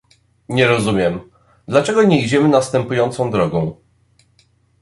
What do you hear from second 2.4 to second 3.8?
następującą drogą